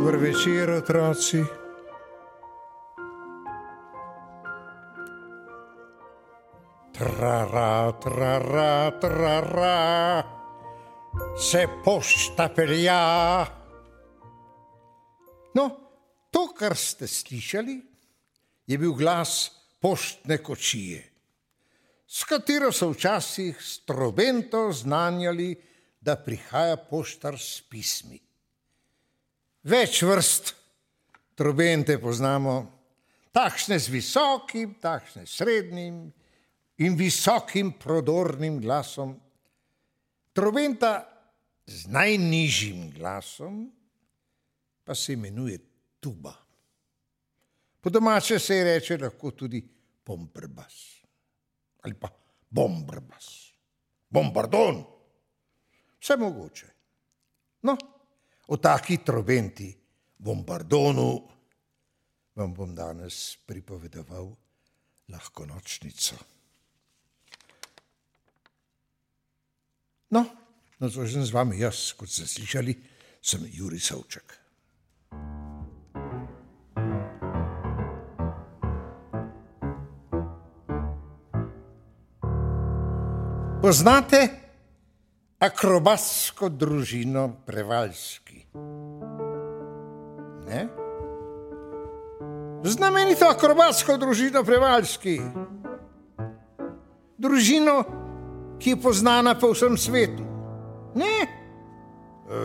večer, 0.00 0.70
otroci. 0.70 1.44
Trara, 6.92 7.92
trara, 7.92 8.90
trara, 9.00 10.22
se 11.38 11.66
pošta 11.84 12.48
pelja. 12.48 13.46
No, 15.54 15.64
to, 16.30 16.48
kar 16.54 16.76
ste 16.76 17.06
slišali, 17.06 17.80
je 18.66 18.78
bil 18.78 18.92
glas 18.92 19.50
poštne 19.80 20.38
kočije, 20.42 21.04
s 22.06 22.24
katero 22.24 22.72
so 22.72 22.90
včasih 22.90 23.56
strobento 23.60 24.72
znanjali, 24.72 25.54
da 26.00 26.16
prihaja 26.16 26.76
poštar 26.76 27.36
s 27.38 27.60
pismi. 27.60 28.29
Več 29.62 30.02
vrst 30.02 30.54
trobente 31.36 31.98
poznamo, 32.00 32.54
takšne 33.32 33.76
z 33.78 33.92
visokim, 33.92 34.74
takšne 34.80 35.26
s 35.26 35.36
srednjim 35.40 36.06
in 36.80 36.96
visokim 36.96 37.74
prodornim 37.76 38.60
glasom. 38.60 39.14
Trobenta 40.32 41.04
z 41.66 41.92
najnižjim 41.92 42.90
glasom 42.96 43.66
pa 44.84 44.94
se 44.94 45.12
imenuje 45.12 45.58
tuba. 46.00 46.32
Po 47.80 47.90
domače 47.90 48.38
se 48.38 48.56
je 48.56 48.64
reče 48.64 48.98
lahko 48.98 49.30
tudi 49.30 49.60
pombrbas 50.04 51.00
ali 51.80 51.94
pa 51.94 52.10
bombrbas, 52.50 53.54
bombardon, 54.10 54.82
vse 56.00 56.16
mogoče. 56.16 56.66
No, 57.62 57.76
o 58.50 58.56
taki 58.56 58.98
trobenti, 59.06 59.70
bombardonu, 60.18 61.10
vam 62.34 62.54
bom 62.54 62.74
danes 62.74 63.38
pripovedoval 63.46 64.26
lahko 65.08 65.46
nočnico. 65.46 66.18
No, 70.10 70.24
nadzorzen 70.82 71.22
z 71.22 71.30
vami 71.30 71.60
jaz, 71.62 71.92
kot 71.94 72.10
ste 72.10 72.26
slišali, 72.26 72.74
sem 73.22 73.46
Juri 73.54 73.78
Savček. 73.78 74.34
Poznate 83.60 84.39
akrobatsko 85.40 86.48
družino 86.48 87.28
Prevaljski? 87.46 88.44
Ne? 90.48 90.68
Znamenito 92.64 93.24
akrobatsko 93.24 93.96
družino 93.96 94.44
Prevaljski. 94.44 95.20
Družino, 97.20 97.76
ki 98.60 98.74
je 98.74 98.80
poznana 98.80 99.34
po 99.38 99.52
vsem 99.54 99.78
svetu. 99.80 100.26
Ne? 101.00 101.14
E, 101.24 102.40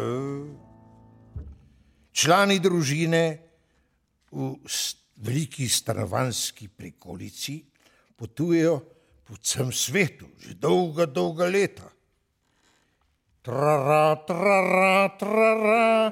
člani 2.15 2.59
družine 2.63 3.23
v 4.31 4.53
veliki 5.15 5.67
stanovanski 5.67 6.67
prikolici 6.67 7.57
potujejo 8.15 8.79
po 9.27 9.35
vsem 9.41 9.71
svetu, 9.71 10.31
že 10.39 10.55
dolga, 10.55 11.05
dolga 11.05 11.51
leta. 11.51 11.94
Trara, 13.45 14.15
trara, 14.25 15.09
trara, 15.19 16.11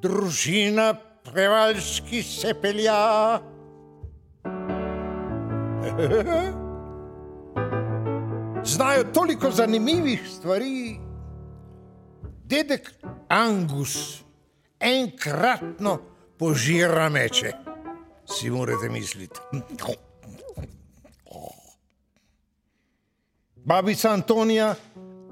družina 0.00 0.94
prevaljski 1.24 2.22
se 2.22 2.54
pelja. 2.62 3.38
Znajo 8.72 9.04
toliko 9.14 9.50
zanimivih 9.50 10.28
stvari. 10.36 10.96
Dedek 12.44 12.94
Angus 13.28 14.22
enkratno 14.80 15.98
požira 16.38 17.08
meče, 17.08 17.52
si 18.24 18.50
morate 18.50 18.88
misliti. 18.88 19.40
Babica 23.64 24.10
Antonija, 24.10 24.74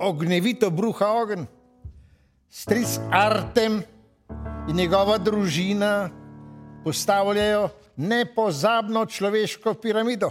ognjevito 0.00 0.70
bruha 0.70 1.12
ogen, 1.12 1.46
stric 2.48 2.98
Artem 3.12 3.82
in 4.68 4.76
njegova 4.76 5.18
družina 5.18 6.10
postavljajo 6.84 7.68
nepozabno 7.96 9.06
človeško 9.06 9.74
piramido. 9.74 10.30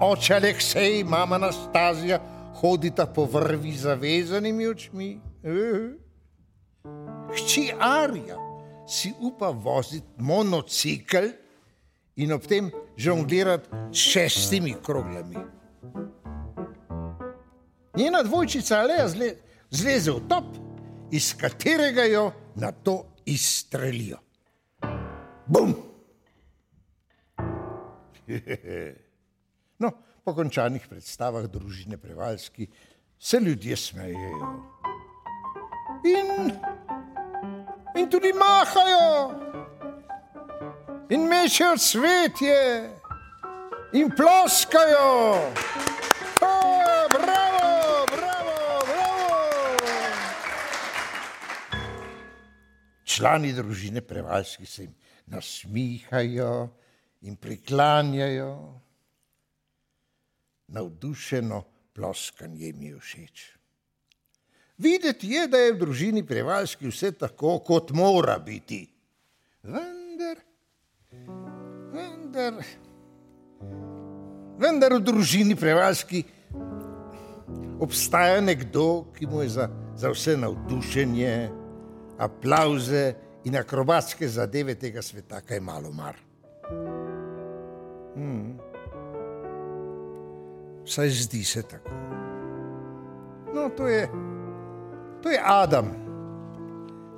Oče 0.00 0.34
Aleksej, 0.34 1.04
mama 1.04 1.36
Anastazija, 1.36 2.18
hodita 2.60 3.06
po 3.06 3.24
vrvi 3.24 3.72
zavezanimi 3.72 4.66
očmi. 4.66 5.20
Hči 7.34 7.70
Arja 7.80 8.36
si 8.88 9.12
upa 9.20 9.50
voziti 9.50 10.06
monocikl 10.18 11.30
in 12.16 12.32
ob 12.32 12.46
tem 12.46 12.70
žonglirati 12.96 13.68
s 13.92 13.98
šestimi 13.98 14.74
kroglami. 14.82 15.38
Njena 17.96 18.22
dvojčica 18.22 18.78
Aleja 18.78 19.08
zle, 19.08 19.34
zleze 19.70 20.10
v 20.10 20.20
top, 20.28 20.44
iz 21.10 21.34
katerega 21.40 22.02
jo 22.02 22.32
na 22.54 22.72
to 22.72 23.04
izstrelijo. 23.26 24.18
Bum! 25.46 25.74
No, 29.78 29.90
po 30.24 30.32
končanih 30.34 30.86
predstavah 30.88 31.44
družine 31.50 31.96
Prevaljski 31.98 32.68
se 33.18 33.40
ljudje 33.40 33.76
smejejo. 33.76 34.50
In, 36.04 36.52
in 37.98 38.10
tudi 38.10 38.32
mahajo, 38.32 39.34
in 41.10 41.26
mečejo 41.28 41.76
cvetje, 41.76 42.90
in 43.92 44.14
ploskajo. 44.16 45.93
Člani 53.14 53.52
družine 53.54 54.00
Prevaljski 54.00 54.66
se 54.66 54.82
jim 54.82 54.94
nasmihajo 55.26 56.68
in 57.22 57.36
priklanjajo 57.36 58.80
navdušeno 60.66 61.62
ploskanje 61.94 62.72
mi 62.72 62.86
je 62.86 62.98
všeč. 62.98 63.44
Videti 64.78 65.30
je, 65.30 65.46
da 65.48 65.58
je 65.58 65.72
v 65.72 65.78
družini 65.78 66.24
prevaljski 66.26 66.88
vse 66.90 67.12
tako, 67.12 67.58
kot 67.62 67.92
mora 67.94 68.38
biti. 68.42 68.82
Vendar, 69.62 70.40
vendar, 71.94 72.64
vendar 74.58 74.96
v 74.98 75.02
družini 75.06 75.54
prevaljski 75.56 76.24
obstaja 77.80 78.40
nekdo, 78.40 79.12
ki 79.14 79.30
mu 79.30 79.44
je 79.44 79.52
za, 79.54 79.68
za 79.96 80.10
vse 80.10 80.34
navdušenje, 80.36 81.63
aplauze 82.18 83.14
in 83.44 83.56
akrobatske 83.56 84.28
zadeve 84.28 84.74
tega 84.74 85.02
sveta 85.02 85.40
kaj 85.40 85.60
malo 85.60 85.92
mar. 85.92 86.16
Hmm. 88.14 88.58
Vsaj 90.84 91.10
zdi 91.10 91.44
se 91.44 91.62
tako. 91.62 91.90
No, 93.54 93.68
to 93.76 93.88
je, 93.88 94.08
to 95.22 95.30
je 95.30 95.40
Adam, 95.44 95.90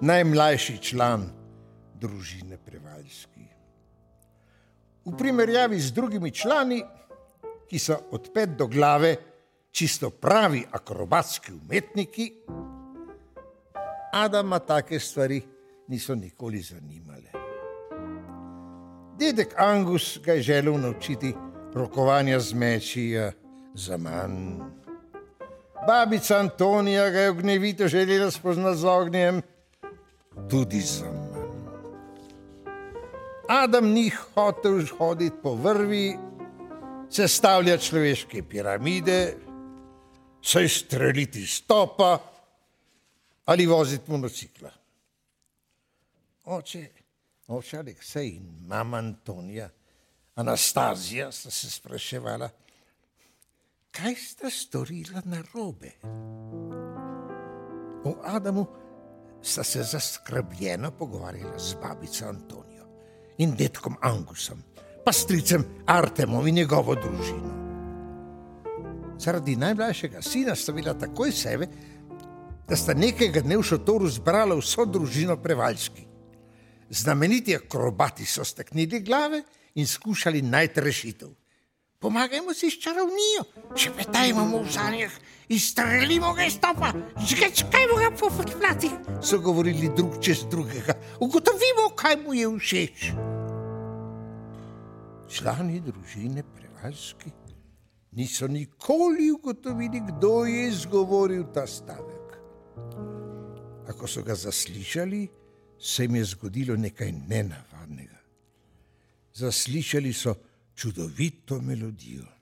najmlajši 0.00 0.78
član 0.82 1.30
družine 1.94 2.58
Prevaljski. 2.58 3.46
V 5.04 5.16
primerjavi 5.16 5.80
z 5.80 5.92
drugimi 5.92 6.30
člani, 6.30 6.82
ki 7.66 7.78
so 7.78 7.96
od 8.10 8.30
pet 8.34 8.56
do 8.58 8.66
glave 8.66 9.16
čisto 9.70 10.10
pravi 10.10 10.64
akrobatski 10.72 11.52
umetniki, 11.52 12.32
Adama 14.24 14.58
take 14.58 15.00
stvari 15.00 15.42
niso 15.88 16.14
nikoli 16.14 16.60
zanimale. 16.60 17.30
Dedek 19.18 19.54
Angus 19.56 20.18
ga 20.24 20.32
je 20.32 20.42
želel 20.42 20.80
naučiti 20.80 21.34
rokovanja 21.74 22.40
z 22.40 22.54
meči 22.54 23.14
za 23.74 23.96
manj. 23.96 24.60
Babica 25.86 26.38
Antonija 26.38 27.10
ga 27.10 27.20
je 27.20 27.30
ognjevito 27.30 27.88
želela 27.88 28.30
spoznati 28.30 28.78
z 28.78 28.84
ognjem, 28.84 29.42
tudi 30.50 30.80
za 30.80 31.04
manj. 31.04 31.26
Adam 33.48 33.88
ni 33.88 34.10
hotel 34.34 34.82
hoditi 34.98 35.36
po 35.42 35.54
vrvi, 35.54 36.16
sestavljati 37.10 37.84
človeške 37.84 38.42
piramide, 38.42 39.34
se 40.42 40.64
izstreliti 40.64 41.46
stopa 41.46 42.18
ali 43.46 43.66
voziti 43.66 44.10
monocikla. 44.10 44.70
Oče, 46.44 46.86
oče 47.48 47.78
Aleksej 47.78 48.28
in 48.28 48.46
mama 48.66 48.96
Antonija, 48.96 49.68
Anastazija 50.34 51.32
sta 51.32 51.50
se 51.50 51.70
spraševala, 51.70 52.48
kaj 53.90 54.14
sta 54.14 54.50
storila 54.50 55.22
na 55.24 55.42
robe. 55.54 55.92
O 58.04 58.14
Adamu 58.24 58.66
sta 59.42 59.64
se 59.64 59.82
zaskrbljeno 59.82 60.90
pogovarjala 60.90 61.58
z 61.58 61.74
babico 61.82 62.28
Antonijo 62.28 62.86
in 63.38 63.54
detkom 63.56 63.96
Angusom, 64.02 64.62
pa 65.04 65.12
stricem 65.12 65.64
Artemom 65.86 66.46
in 66.46 66.54
njegovo 66.54 66.94
družino. 66.94 67.66
Zaradi 69.18 69.56
najmlajšega 69.56 70.22
sina 70.22 70.54
sta 70.54 70.72
bila 70.72 70.94
takoj 70.94 71.32
sebe, 71.32 71.68
da 72.68 72.76
sta 72.76 72.94
nekega 72.94 73.40
dne 73.40 73.58
v 73.60 73.62
šotoru 73.62 74.08
zbrala 74.10 74.56
vso 74.58 74.84
družino 74.84 75.36
prevaljski. 75.42 76.06
Znameniti 76.90 77.54
akrobati 77.56 78.26
so 78.26 78.44
steknili 78.44 79.00
glave 79.00 79.42
in 79.74 79.86
skušali 79.86 80.42
najti 80.42 80.80
rešitev. 80.80 81.28
Pomagajmo 81.98 82.54
si 82.54 82.70
s 82.70 82.78
čarovnijo, 82.82 83.46
če 83.74 83.90
petajmo 83.96 84.44
v 84.52 84.66
zanjih 84.70 85.14
in 85.48 85.60
streljimo 85.60 86.34
ga 86.34 86.44
iz 86.44 86.58
topa, 86.60 86.92
žgečkajmo 87.16 87.96
ga 87.98 88.10
po 88.18 88.28
podplati, 88.30 88.90
so 89.22 89.38
govorili 89.40 89.90
drug 89.96 90.20
čez 90.20 90.44
drugega. 90.50 90.94
Ugotovimo, 91.20 91.88
kaj 91.96 92.16
mu 92.20 92.34
je 92.34 92.50
všeč. 92.58 93.08
Člani 95.32 95.80
družine 95.80 96.44
prevaljski 96.54 97.32
niso 98.16 98.48
nikoli 98.48 99.30
ugotovili, 99.30 100.00
kdo 100.00 100.44
je 100.44 100.68
izgovoril 100.68 101.44
ta 101.54 101.66
stavek. 101.66 102.15
Ako 103.88 104.06
so 104.06 104.22
ga 104.22 104.34
zaslišali, 104.34 105.28
se 105.78 106.04
jim 106.04 106.16
je 106.16 106.24
zgodilo 106.24 106.76
nekaj 106.76 107.12
nenavadnega. 107.12 108.18
Zaslišali 109.34 110.12
so 110.12 110.34
čudovito 110.74 111.60
melodijo. 111.60 112.24
Melodijo, 112.24 112.36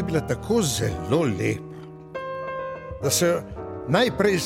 ki 0.00 0.02
je 0.02 0.06
bila 0.06 0.20
tako 0.20 0.62
zelo 0.62 1.22
lepa, 1.24 1.62
da 3.02 3.10
so 3.10 3.26
najprej, 3.88 4.38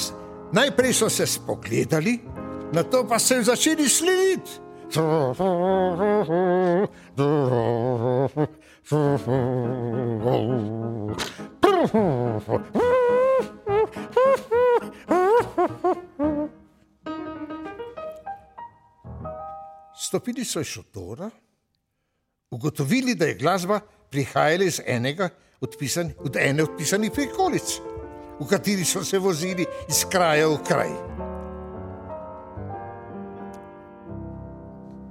najprej 0.52 0.92
so 0.92 1.08
se 1.08 1.26
spogledali, 1.26 2.18
na 2.72 2.82
to 2.82 3.04
pa 3.08 3.18
so 3.18 3.42
začeli 3.42 3.88
slediti. 3.88 4.50
Stopili 19.94 20.44
so 20.44 20.60
iz 20.60 20.66
šotora, 20.66 21.30
ugotovili, 22.50 23.14
da 23.14 23.26
je 23.26 23.34
glasba 23.34 23.80
prihajala 24.10 24.64
iz 24.64 24.80
enega 24.86 25.28
odpisan, 25.60 26.10
od 26.18 26.36
ene 26.36 26.62
od 26.62 26.76
pisanih 26.78 27.12
prikolic, 27.12 27.80
v 28.40 28.46
kateri 28.50 28.84
so 28.84 29.04
se 29.04 29.18
vozili 29.18 29.66
iz 29.88 30.04
kraja 30.10 30.48
v 30.48 30.58
kraj. 30.66 30.92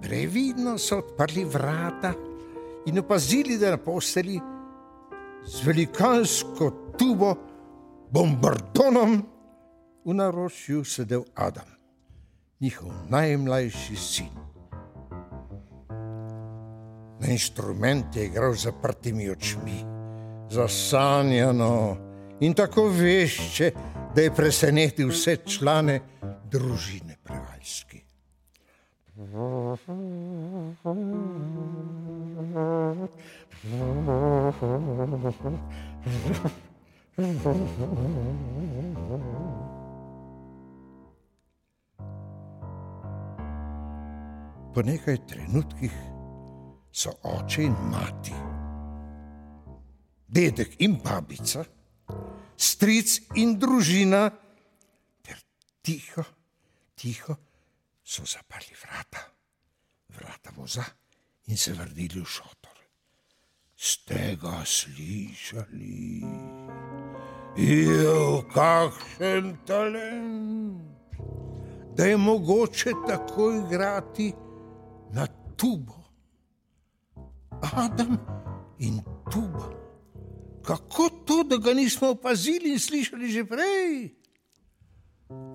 Previdno 0.01 0.77
so 0.77 0.97
odprli 0.97 1.45
vrata 1.45 2.13
in 2.85 2.99
opazili, 2.99 3.57
da 3.57 3.65
je 3.65 3.71
na 3.71 3.77
posteli 3.77 4.39
z 5.45 5.65
velikansko 5.65 6.71
tubo, 6.97 7.35
bombardonom, 8.11 9.23
v 10.05 10.13
naročju 10.13 10.83
sedel 10.83 11.23
Adam, 11.35 11.67
njihov 12.59 12.91
najmlajši 13.09 13.95
sin. 13.95 14.33
Na 17.19 17.27
inštrument 17.31 18.15
je 18.15 18.25
igral 18.25 18.53
zaprtimi 18.53 19.29
očmi, 19.29 19.92
zasanjano 20.53 21.97
in 22.39 22.53
tako 22.53 22.87
vešče, 22.87 23.71
da 24.15 24.21
je 24.21 24.33
presenetil 24.35 25.09
vse 25.09 25.37
člane 25.45 25.99
družine 26.51 27.17
prevaljski. 27.23 28.03
Po 44.73 44.81
nekaj 44.81 45.17
trenutkih 45.27 45.93
so 46.91 47.09
oče 47.23 47.63
in 47.63 47.75
mati, 47.91 48.33
dedek 50.33 50.81
in 50.81 50.97
babica, 51.01 51.65
stric 52.57 53.19
in 53.37 53.57
družina, 53.61 54.31
ter 55.21 55.37
tiho, 55.85 56.25
tiho 56.97 57.37
so 58.03 58.25
zaprli 58.25 58.73
vrata, 58.81 59.21
vrata 60.17 60.51
voza 60.55 60.85
in 61.45 61.57
se 61.57 61.73
vrnili 61.73 62.21
v 62.21 62.25
šotor. 62.25 62.77
Ste 63.75 64.37
ga 64.41 64.63
slišali? 64.65 66.23
Je 67.53 68.41
kakšen 68.53 69.57
talent, 69.67 70.81
da 71.93 72.05
je 72.09 72.17
mogoče 72.17 72.95
tako 73.07 73.51
igrati 73.53 74.33
na 75.13 75.27
tubo. 75.57 76.01
Adam 77.61 78.17
in 78.79 79.03
tuba. 79.29 79.82
Kako 80.63 81.09
to, 81.25 81.43
da 81.43 81.57
ga 81.57 81.73
nismo 81.73 82.09
opazili 82.09 82.71
in 82.71 82.79
slišali 82.79 83.27
že 83.31 83.43
prej? 83.45 84.09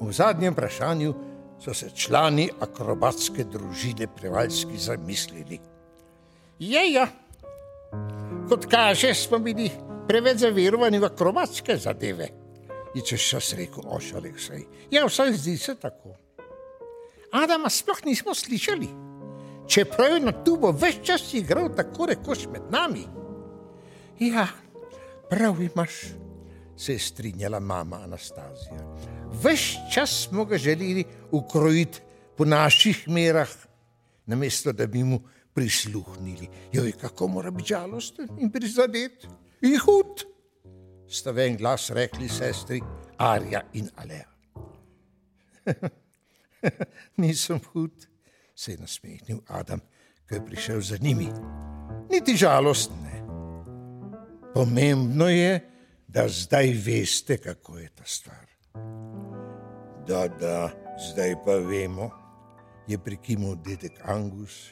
V 0.01 0.13
zadnjem 0.13 0.53
vprašanju 0.53 1.15
so 1.61 1.75
se 1.75 1.91
člani 1.95 2.49
akrobatske 2.61 3.45
družine 3.45 4.07
prevaljski 4.17 4.79
zamislili. 4.79 5.59
Je, 6.59 6.93
ja, 6.93 7.07
kot 8.49 8.67
kaže, 8.67 9.15
smo 9.15 9.39
bili 9.39 9.71
preveč 10.09 10.45
zaverovani 10.45 10.99
v 10.99 11.05
akrobatske 11.05 11.77
zadeve. 11.77 12.31
Je 12.95 13.03
češ 13.05 13.29
čas 13.31 13.53
rekel, 13.53 13.85
ošalek 13.87 14.41
sej. 14.41 14.65
Ja, 14.91 15.07
vsaj 15.07 15.33
zdi 15.33 15.59
se 15.59 15.75
tako. 15.75 16.17
Adama 17.33 17.71
sploh 17.71 18.01
nismo 18.05 18.35
slišali 18.35 18.89
čeprav 19.69 20.13
je 20.13 20.21
na 20.21 20.33
tubo 20.33 20.73
vse 20.73 20.93
čas 21.03 21.35
igral 21.35 21.69
tako 21.77 22.07
rekoč 22.07 22.47
med 22.53 22.63
nami. 22.71 23.05
Ja, 24.19 24.47
prav 25.31 25.63
imaš, 25.63 25.91
se 26.77 26.93
je 26.93 26.99
strinjala 26.99 27.61
mama 27.61 27.97
Anastazija. 27.97 28.97
Ves 29.43 29.61
čas 29.95 30.29
smo 30.29 30.45
ga 30.45 30.59
želeli 30.59 31.05
ukrojiti 31.31 32.01
po 32.37 32.45
naših 32.45 33.09
merah, 33.09 33.49
namesto 34.27 34.73
da 34.73 34.87
bi 34.87 35.05
mu 35.05 35.21
prisluhnili. 35.55 36.49
Joj, 36.73 36.93
kako 36.93 37.29
mora 37.29 37.51
biti 37.51 37.69
žalosten 37.69 38.29
in 38.39 38.51
prizadet. 38.51 39.27
In 39.63 39.79
hud, 39.79 40.23
sta 41.09 41.31
v 41.31 41.49
en 41.49 41.57
glas 41.57 41.91
rekli 41.91 42.29
sestri 42.29 42.81
Arja 43.17 43.63
in 43.73 43.91
Alea. 43.97 44.29
Nisem 47.17 47.61
hud 47.73 48.07
se 48.59 48.73
je 48.73 48.79
nasmehnil 48.79 49.39
Adam, 49.47 49.81
ko 50.29 50.35
je 50.35 50.47
prišel 50.47 50.81
za 50.81 50.97
njimi. 51.01 51.29
Niti 52.11 52.37
žalost 52.37 52.91
ne. 53.03 53.08
Pomembno 54.55 55.29
je, 55.29 55.61
da 56.09 56.29
zdaj 56.29 56.73
veste, 56.87 57.37
kako 57.37 57.79
je 57.79 57.89
ta 57.95 58.05
stvar. 58.05 58.47
Da, 60.07 60.29
da, 60.29 60.71
zdaj 61.11 61.35
pa 61.45 61.55
vemo, 61.55 62.11
je 62.87 62.99
prikimal 62.99 63.55
dedek 63.65 64.01
Angus. 64.05 64.71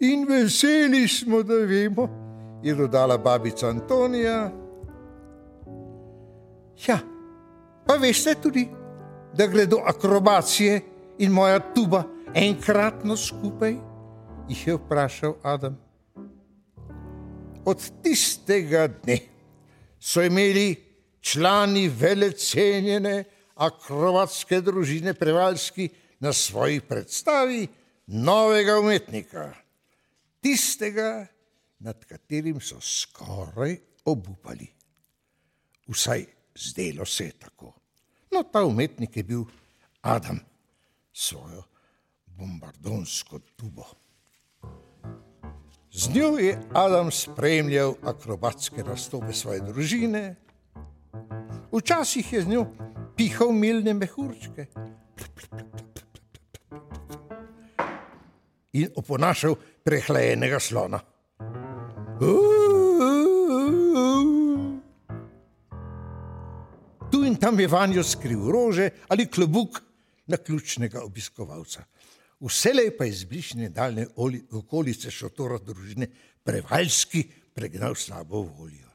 In 0.00 0.26
veseli 0.28 1.08
smo, 1.08 1.42
da 1.42 1.54
vemo, 1.54 2.08
je 2.62 2.74
dodala 2.74 3.18
babica 3.18 3.68
Antonija. 3.68 4.50
Ja, 6.86 6.98
pa 7.86 7.94
veste 7.94 8.34
tudi, 8.42 8.68
da 9.36 9.46
gledo 9.46 9.82
akrobacije 9.86 10.80
in 11.18 11.32
moja 11.32 11.60
tuba 11.74 12.02
enkratno 12.34 13.16
skupaj 13.16 13.76
jih 14.48 14.66
je 14.66 14.74
vprašal 14.74 15.34
Adam. 15.42 15.83
Od 17.64 17.80
tistega 18.02 18.86
dne 18.88 19.18
so 20.00 20.22
imeli 20.22 20.74
člani 21.20 21.88
velecenjene 21.88 23.24
akrobatske 23.54 24.60
družine 24.60 25.14
Prevalski 25.14 25.88
na 26.20 26.32
svoji 26.32 26.80
predstavi 26.80 27.66
novega 28.06 28.78
umetnika, 28.78 29.54
tistega, 30.40 31.26
nad 31.78 32.04
katerim 32.04 32.60
so 32.60 32.80
skoraj 32.80 33.76
obupali. 34.04 34.68
Vsaj 35.88 36.24
zdelo 36.54 37.06
se 37.06 37.24
je 37.24 37.32
tako. 37.32 37.72
No, 38.32 38.42
ta 38.42 38.64
umetnik 38.64 39.16
je 39.16 39.22
bil 39.22 39.44
Adam, 40.02 40.40
svojo 41.12 41.62
bombardonsko 42.26 43.38
tubo. 43.56 44.03
Z 45.96 46.08
njo 46.14 46.38
je 46.38 46.58
Adam 46.72 47.10
spremljal 47.10 47.94
akrobatske 48.02 48.82
razstope 48.82 49.32
svoje 49.32 49.60
družine, 49.60 50.34
včasih 51.72 52.32
je 52.32 52.40
z 52.42 52.48
njo 52.50 52.64
pihal 53.16 53.52
milne 53.52 53.94
mehurčke 53.94 54.66
in 58.72 58.90
oponašal 58.96 59.54
prehlajenega 59.84 60.58
slona. 60.58 60.98
Tu 67.10 67.22
in 67.22 67.38
tam 67.38 67.60
je 67.60 67.68
vanjo 67.70 68.02
skril 68.02 68.50
rože 68.50 68.90
ali 69.08 69.30
klobuk 69.30 69.78
na 70.26 70.36
ključnega 70.36 71.04
obiskovalca. 71.06 71.84
Vselej 72.40 72.96
pa 72.98 73.04
je 73.04 73.12
zbližnje 73.12 73.68
daljne 73.68 74.06
okolice 74.52 75.10
šotora 75.10 75.58
družine 75.58 76.06
prevaljski 76.44 77.24
pregnal 77.54 77.94
slabo 77.94 78.42
voljo. 78.42 78.88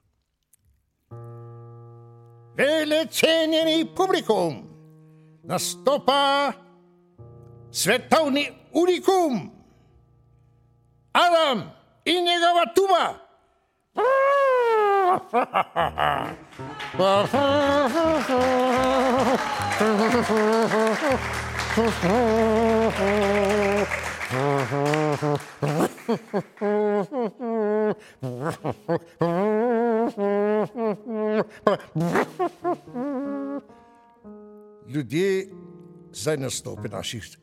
Vele 2.57 3.05
cenjeni 3.11 3.87
publikum, 3.95 4.63
nastopa 5.43 6.51
svetovni 7.71 8.51
unikum, 8.73 9.51
Adam 11.11 11.71
in 12.05 12.25
njegova 12.25 12.65
tuba. 12.75 13.15
Ljudje 21.79 21.91
zdaj 36.11 36.37
nastope 36.37 36.89
naših 36.89 37.37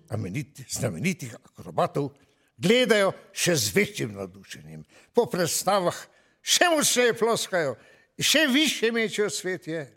znamenitih 0.69 1.37
akrobatov 1.45 2.11
gledajo 2.57 3.15
še 3.33 3.57
z 3.57 3.73
večjim 3.73 4.13
navdušenjem. 4.19 4.85
Po 5.17 5.25
predstavah 5.33 5.97
še 6.45 6.69
močneje 6.77 7.17
ploskajo, 7.17 7.73
še 8.21 8.45
više 8.53 8.93
mečejo 8.93 9.31
svet 9.31 9.69
je 9.69 9.89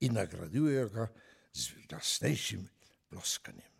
in 0.00 0.16
nagrajujejo 0.16 0.88
ga 0.88 1.08
z 1.52 1.84
glasnejšim 1.88 2.64
ploskanjem. 3.12 3.73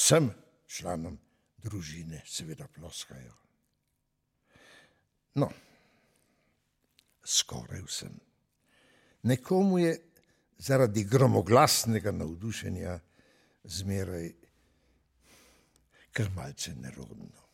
Vsem 0.00 0.30
članom 0.66 1.18
družine 1.60 2.22
seveda 2.26 2.64
ploskajo. 2.72 3.34
No, 5.34 5.50
skoraj 7.24 7.82
vsem. 7.84 8.14
Nekomu 9.22 9.78
je 9.78 9.98
zaradi 10.58 11.04
gromoglasnega 11.04 12.12
navdušenja 12.16 12.98
zmeraj 13.64 14.32
kar 16.12 16.30
malce 16.34 16.74
nerodno. 16.74 17.44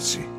Lahko 0.00 0.08
noč, 0.08 0.16
otroci. 0.16 0.29